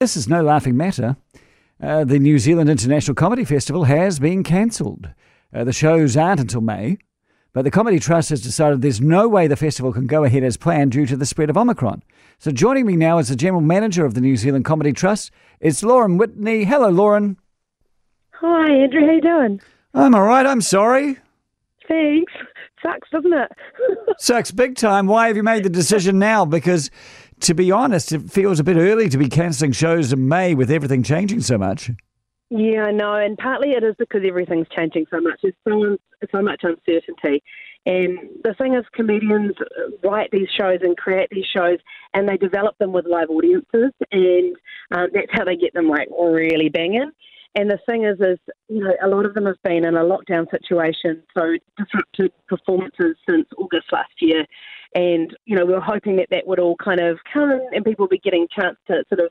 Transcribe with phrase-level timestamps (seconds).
[0.00, 1.16] This is no laughing matter.
[1.82, 5.08] Uh, the New Zealand International Comedy Festival has been cancelled.
[5.52, 6.98] Uh, the shows aren't until May,
[7.52, 10.56] but the Comedy Trust has decided there's no way the festival can go ahead as
[10.56, 12.04] planned due to the spread of Omicron.
[12.38, 15.82] So joining me now as the General Manager of the New Zealand Comedy Trust is
[15.82, 16.62] Lauren Whitney.
[16.62, 17.36] Hello, Lauren.
[18.34, 19.04] Hi, Andrew.
[19.04, 19.60] How you doing?
[19.94, 20.46] I'm all right.
[20.46, 21.18] I'm sorry.
[21.88, 22.32] Thanks.
[22.80, 23.50] Sucks, doesn't it?
[24.18, 25.08] Sucks big time.
[25.08, 26.44] Why have you made the decision now?
[26.44, 26.92] Because,
[27.40, 30.70] to be honest, it feels a bit early to be cancelling shows in May with
[30.70, 31.90] everything changing so much.
[32.50, 35.40] yeah, I know, and partly it is because everything's changing so much.
[35.42, 35.96] There's so,
[36.30, 37.42] so much uncertainty.
[37.86, 39.54] And the thing is, comedians
[40.04, 41.78] write these shows and create these shows,
[42.12, 44.56] and they develop them with live audiences, and
[44.90, 47.10] um, that's how they get them like really banging.
[47.54, 50.04] And the thing is, is you know, a lot of them have been in a
[50.04, 54.44] lockdown situation, so disrupted performances since August last year.
[54.94, 58.04] And you know, we were hoping that that would all kind of come and people
[58.04, 59.30] would be getting a chance to sort of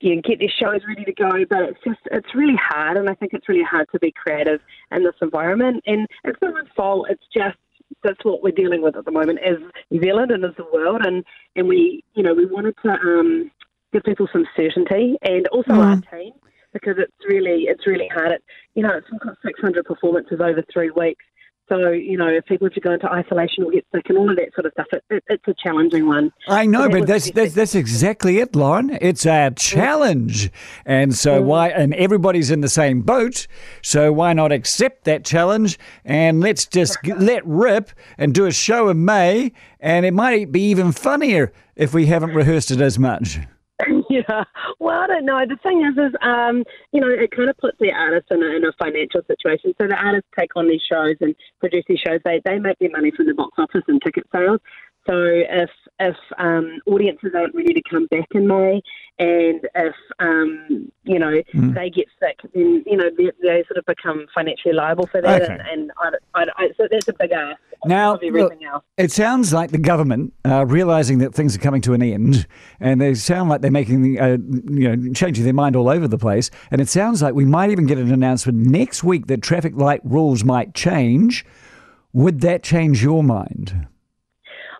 [0.00, 1.30] you know, get their shows ready to go.
[1.48, 4.60] But it's just it's really hard, and I think it's really hard to be creative
[4.92, 5.82] in this environment.
[5.86, 7.06] And it's not my fault.
[7.10, 7.56] It's just
[8.02, 9.56] that's what we're dealing with at the moment as
[9.90, 11.02] New Zealand and as the world.
[11.04, 11.24] And
[11.56, 13.50] and we you know we wanted to um,
[13.92, 16.32] give people some certainty and also our team
[16.74, 18.32] because it's really it's really hard.
[18.32, 21.24] It, you know, it's got 600 performances over three weeks.
[21.68, 24.30] So you know, if people have to go into isolation or get sick and all
[24.30, 26.32] of that sort of stuff, it, it, it's a challenging one.
[26.48, 28.98] I know, So but that's, that's that's exactly it, Lauren.
[29.00, 30.50] It's a challenge,
[30.84, 31.44] and so mm.
[31.44, 31.68] why?
[31.70, 33.46] And everybody's in the same boat.
[33.82, 38.52] So why not accept that challenge and let's just g- let rip and do a
[38.52, 42.98] show in May, and it might be even funnier if we haven't rehearsed it as
[42.98, 43.38] much.
[44.10, 44.44] yeah.
[44.78, 45.40] Well, I don't know.
[45.48, 48.46] The thing is, is um, you know, it kind of puts the artist in a,
[48.46, 49.74] in a financial situation.
[49.80, 52.20] So the artists take on these shows and produce these shows.
[52.24, 54.60] They they make their money from the box office and ticket sales.
[55.06, 58.80] So if if um, audiences aren't ready to come back in May,
[59.18, 63.84] and if um, you know they get sick, then you know they, they sort of
[63.86, 65.42] become financially liable for that.
[65.42, 65.52] Okay.
[65.52, 65.92] And, and
[66.34, 68.84] I, I, I, so that's a big ask Now, else.
[68.96, 72.46] It sounds like the government are realizing that things are coming to an end,
[72.80, 74.38] and they sound like they're making, uh,
[74.70, 76.50] you know, changing their mind all over the place.
[76.70, 80.00] And it sounds like we might even get an announcement next week that traffic light
[80.04, 81.44] rules might change.
[82.12, 83.88] Would that change your mind?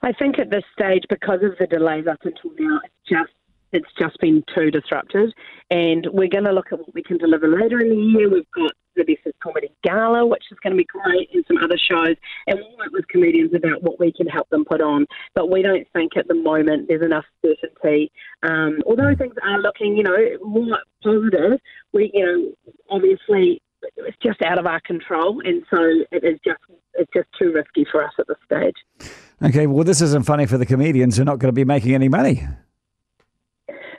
[0.02, 3.32] I think at this stage, because of the delays up until now, it's just
[3.74, 5.34] it's just been too disrupted,
[5.70, 8.30] and we're going to look at what we can deliver later in the year.
[8.30, 11.76] We've got the Best Comedy Gala, which is going to be great, and some other
[11.76, 15.06] shows, and we'll work with comedians about what we can help them put on.
[15.34, 18.12] But we don't think at the moment there's enough certainty.
[18.42, 21.58] Um, although things are looking, you know, more positive,
[21.92, 23.60] we, you know, obviously
[23.96, 25.78] it's just out of our control, and so
[26.12, 26.60] it is just
[26.94, 29.10] it's just too risky for us at this stage.
[29.42, 31.94] Okay, well, this isn't funny for the comedians who are not going to be making
[31.94, 32.46] any money.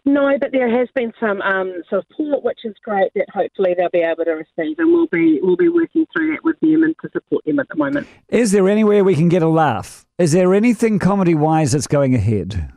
[0.08, 3.12] No, but there has been some um, support, which is great.
[3.16, 6.44] That hopefully they'll be able to receive, and we'll be we'll be working through that
[6.44, 8.08] with them and to support them at the moment.
[8.30, 10.06] Is there anywhere we can get a laugh?
[10.20, 12.72] Is there anything comedy wise that's going ahead?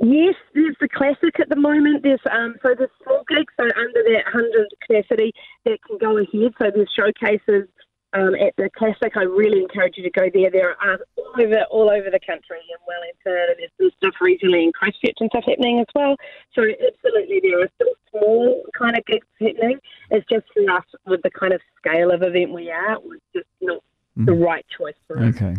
[0.00, 2.04] Yes, there's the classic at the moment.
[2.04, 5.32] There's um, so there's small gigs, so under that hundred capacity
[5.64, 6.52] that can go ahead.
[6.58, 7.68] So there's showcases
[8.12, 9.16] um, at the classic.
[9.16, 10.50] I really encourage you to go there.
[10.50, 14.64] There are all over all over the country in Wellington, and there's some stuff regionally
[14.64, 16.16] in Christchurch and stuff happening as well.
[16.54, 19.78] So absolutely, there are still small kind of gigs happening.
[20.10, 23.20] It's just for us with the kind of scale of event we are, it was
[23.34, 23.82] just not
[24.16, 25.34] the right choice for us.
[25.34, 25.56] Okay.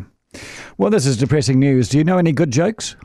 [0.78, 1.90] Well, this is depressing news.
[1.90, 2.96] Do you know any good jokes?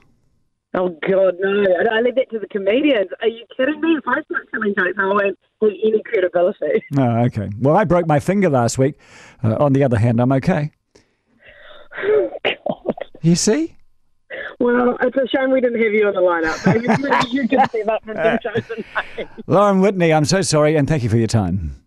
[0.78, 1.64] Oh God, no!
[1.90, 3.08] I, I leave that to the comedians.
[3.22, 3.96] Are you kidding me?
[3.96, 6.84] If I start telling jokes, I won't have any credibility.
[6.98, 7.48] Oh, okay.
[7.58, 8.96] Well, I broke my finger last week.
[9.42, 10.72] Uh, on the other hand, I'm okay.
[12.44, 12.94] God.
[13.22, 13.76] You see?
[14.60, 16.66] Well, it's a shame we didn't have you on the lineup.
[16.66, 16.86] Maybe
[17.30, 21.08] you could step up and do shows Lauren Whitney, I'm so sorry, and thank you
[21.08, 21.85] for your time.